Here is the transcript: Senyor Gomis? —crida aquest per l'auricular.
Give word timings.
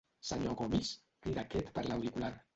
Senyor 0.27 0.55
Gomis? 0.61 0.89
—crida 1.19 1.45
aquest 1.45 1.71
per 1.79 1.87
l'auricular. 1.91 2.35